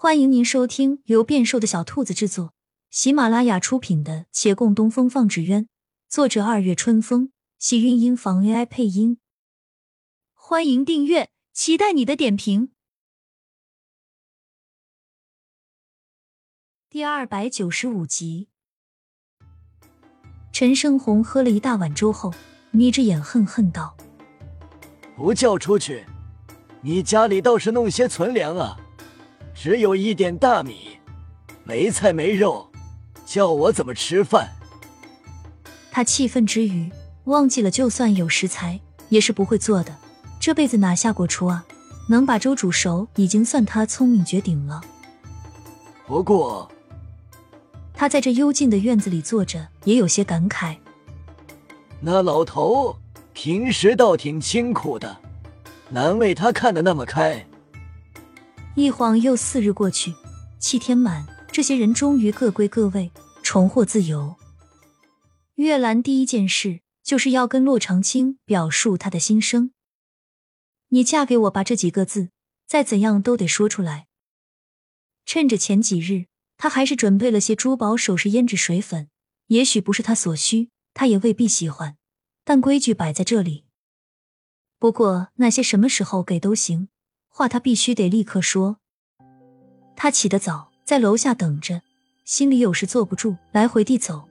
[0.00, 2.54] 欢迎您收听由变瘦的小兔子制作、
[2.88, 5.64] 喜马拉雅出品的《且共东风放纸鸢》，
[6.08, 9.18] 作者二月春风，喜韵音房 AI 配音。
[10.34, 12.70] 欢迎订阅，期待你的点评。
[16.88, 18.46] 第二百九十五集，
[20.52, 22.32] 陈胜红喝了一大碗粥后，
[22.70, 23.96] 眯着眼恨恨道
[25.18, 26.06] ：“不叫出去，
[26.82, 28.78] 你家里倒是弄些存粮啊！
[29.60, 31.00] 只有一点大米，
[31.64, 32.70] 没菜没肉，
[33.26, 34.50] 叫我怎么吃饭？”
[35.90, 36.88] 他气愤之余，
[37.24, 38.78] 忘记了就算有食材，
[39.08, 39.92] 也是不会做的。
[40.38, 41.66] 这辈子哪下过厨啊？
[42.08, 44.80] 能把粥煮熟，已经算他聪明绝顶了。
[46.06, 46.70] 不过。
[47.92, 50.76] 他在这幽静的院子里坐着，也有些感慨。
[52.00, 52.96] 那老头
[53.32, 55.16] 平时倒挺清苦的，
[55.88, 57.44] 难为他看得那么开。
[58.78, 60.14] 一晃又四日过去，
[60.60, 63.10] 七天满，这些人终于各归各位，
[63.42, 64.36] 重获自由。
[65.56, 69.72] 月兰第一件事就是要跟洛长青表述他的心声
[70.90, 72.28] ：“你嫁给我吧。”这几个字，
[72.68, 74.06] 再怎样都得说出来。
[75.26, 76.26] 趁着前几日。
[76.60, 79.08] 他还是准备了些珠宝首饰、胭脂水粉，
[79.46, 81.96] 也许不是他所需，他也未必喜欢。
[82.44, 83.64] 但规矩摆在这里。
[84.76, 86.88] 不过那些什么时候给都行，
[87.38, 88.78] 话他必须得立刻说。
[89.94, 91.82] 他起得早，在楼下等着，
[92.24, 94.24] 心里有事坐不住，来回地走。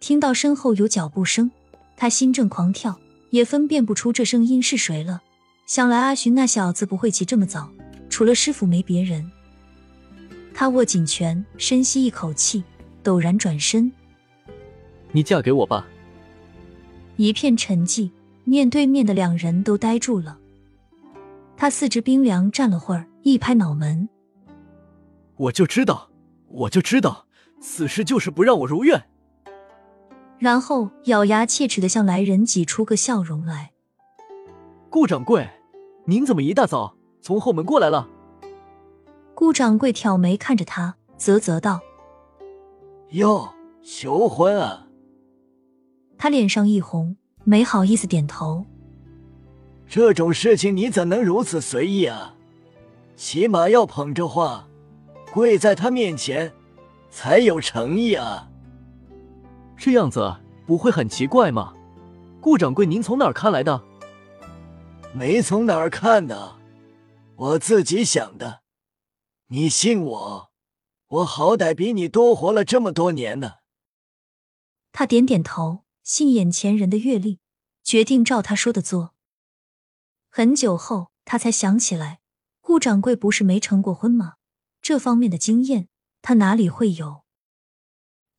[0.00, 1.50] 听到身后有脚步声，
[1.94, 2.98] 他心正狂跳，
[3.28, 5.20] 也分辨不出这声音是谁了。
[5.66, 7.70] 想来阿寻那小子不会起这么早，
[8.08, 9.30] 除了师傅没别人。
[10.54, 12.64] 他握紧拳，深吸一口气，
[13.02, 13.92] 陡然转身
[15.12, 15.86] ：“你嫁给我吧。”
[17.16, 18.10] 一片沉寂，
[18.44, 20.38] 面对面的两人都呆住了。
[21.64, 24.06] 他四肢冰凉，站了会儿，一拍脑门
[25.38, 26.10] ：“我就知道，
[26.46, 27.24] 我就知道，
[27.58, 29.02] 此事就是不让我如愿。”
[30.36, 33.72] 然后咬牙切齿的向来人挤出个笑容来
[34.92, 35.48] ：“顾掌柜，
[36.04, 38.10] 您怎么一大早从后门过来了？”
[39.34, 41.80] 顾掌柜挑眉看着他，啧啧道
[43.12, 43.48] ：“哟，
[43.82, 44.88] 求婚啊！”
[46.18, 48.66] 他脸上一红，没好意思点头。
[49.88, 52.34] 这种事情你怎能如此随意啊？
[53.16, 54.68] 起码要捧着话，
[55.32, 56.52] 跪在他面前，
[57.10, 58.50] 才有诚意啊！
[59.76, 60.36] 这样子
[60.66, 61.74] 不会很奇怪吗？
[62.40, 63.84] 顾掌柜，您从哪儿看来的？
[65.12, 66.56] 没从哪儿看的，
[67.36, 68.62] 我自己想的。
[69.48, 70.50] 你信我，
[71.06, 73.52] 我好歹比你多活了这么多年呢。
[74.90, 77.38] 他点点头，信眼前人的阅历，
[77.84, 79.13] 决定照他说的做。
[80.36, 82.18] 很久后，他才想起来，
[82.60, 84.34] 顾掌柜不是没成过婚吗？
[84.82, 85.86] 这方面的经验，
[86.22, 87.22] 他哪里会有？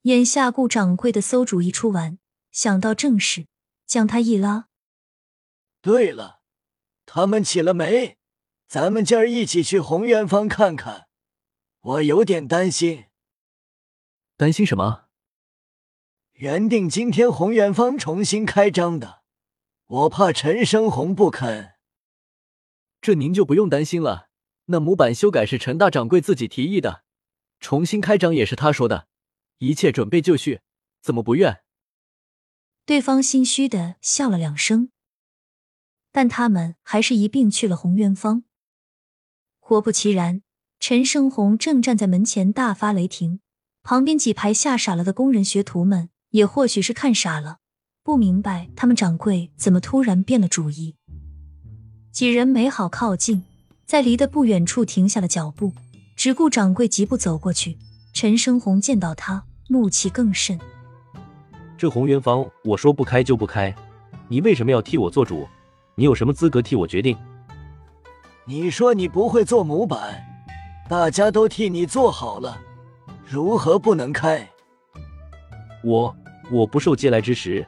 [0.01, 2.19] 眼下顾掌柜的馊主意出完，
[2.51, 3.47] 想到正事，
[3.85, 4.67] 将他一拉。
[5.81, 6.41] 对了，
[7.05, 8.17] 他们起了没？
[8.67, 11.07] 咱们今儿一起去红元坊看看，
[11.79, 13.05] 我有点担心。
[14.35, 15.05] 担心什么？
[16.33, 19.23] 原定今天红元坊重新开张的，
[19.85, 21.74] 我怕陈生红不肯。
[23.05, 24.29] 这您就不用担心了。
[24.65, 27.03] 那模板修改是陈大掌柜自己提议的，
[27.59, 29.07] 重新开张也是他说的，
[29.59, 30.61] 一切准备就绪，
[31.03, 31.61] 怎么不愿？
[32.83, 34.89] 对方心虚的笑了两声，
[36.11, 38.43] 但他们还是一并去了红元坊。
[39.59, 40.41] 果不其然，
[40.79, 43.39] 陈胜红正站在门前大发雷霆，
[43.83, 47.59] 旁边几排吓傻了的工人学徒们也或许是看傻了，
[48.01, 50.95] 不明白他们掌柜怎么突然变了主意。
[52.15, 53.43] 几人没好靠近，
[53.85, 55.73] 在离得不远处停下了脚步，
[56.15, 57.77] 只顾掌柜疾步走过去。
[58.13, 60.57] 陈生红见到他，怒气更甚
[61.77, 63.75] ：“这红元坊，我说不开就不开，
[64.29, 65.45] 你为什么要替我做主？
[65.95, 67.17] 你有什么资格替我决定？”
[68.47, 70.25] 你说你不会做模板，
[70.87, 72.57] 大家都替你做好了，
[73.29, 74.47] 如何不能开？
[75.83, 76.15] 我
[76.49, 77.67] 我不受嗟来之食，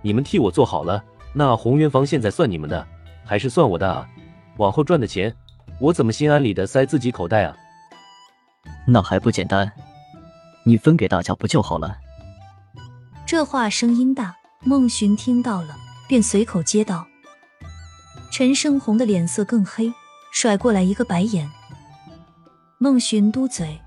[0.00, 2.88] 你们替我做好了，那红元坊现在算你们的，
[3.24, 4.08] 还是算我的啊？
[4.58, 5.34] 往后赚的钱，
[5.80, 7.56] 我怎么心安理得塞自己口袋啊？
[8.86, 9.70] 那还不简单，
[10.64, 11.96] 你分给大家不就好了？
[13.26, 15.76] 这话声音大，孟寻听到了，
[16.08, 17.06] 便随口接道。
[18.30, 19.92] 陈胜红的脸色更黑。
[20.34, 21.46] 甩过来一个白眼，
[22.78, 23.78] 孟寻嘟嘴，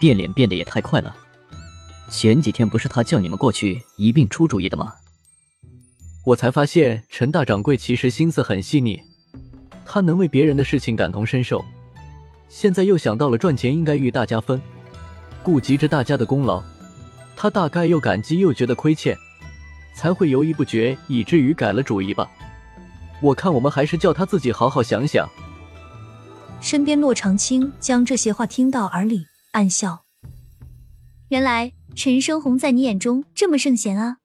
[0.00, 1.14] 变脸变得也太快了。
[2.08, 4.94] 前几天不是他叫你们过去一并出主意的吗？
[6.28, 9.00] 我才发现陈大掌柜其实心思很细腻，
[9.86, 11.64] 他能为别人的事情感同身受，
[12.50, 14.60] 现在又想到了赚钱应该与大家分，
[15.42, 16.62] 顾及着大家的功劳，
[17.34, 19.16] 他大概又感激又觉得亏欠，
[19.96, 22.30] 才会犹豫不决，以至于改了主意吧。
[23.22, 25.26] 我看我们还是叫他自己好好想想。
[26.60, 30.02] 身边洛长青将这些话听到耳里，暗笑。
[31.30, 34.18] 原来陈生红在你眼中这么圣贤啊！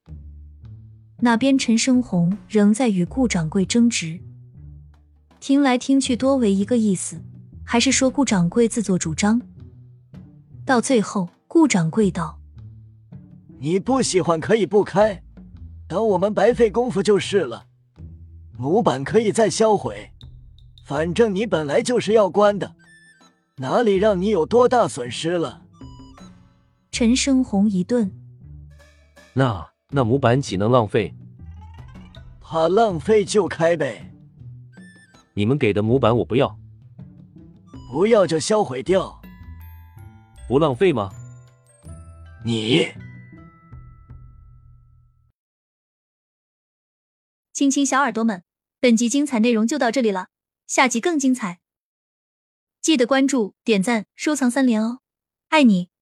[1.23, 4.19] 那边陈生红仍在与顾掌柜争执，
[5.39, 7.15] 听来听去多为一个意思，
[7.63, 9.41] 还是说顾掌柜自作主张。
[10.65, 12.37] 到最后，顾掌柜道
[13.57, 15.23] ：“你不喜欢可以不开，
[15.87, 17.67] 等我们白费功夫就是了。
[18.57, 20.09] 模板可以再销毁。”
[20.83, 22.75] 反正你本来就是要关的，
[23.59, 25.61] 哪里让你有多大损失了？
[26.91, 28.11] 陈生红一顿，
[29.35, 31.13] 那那模板岂能浪费？
[32.41, 34.11] 怕浪费就开呗。
[35.35, 36.57] 你们给的模板我不要，
[37.91, 39.21] 不要就销毁掉。
[40.47, 41.11] 不浪费吗？
[42.43, 42.87] 你，
[47.53, 48.43] 亲亲小耳朵们，
[48.79, 50.29] 本集精彩内容就到这里了。
[50.65, 51.59] 下集更精彩，
[52.81, 55.01] 记得关注、点赞、收藏三连哦！
[55.49, 55.92] 爱你。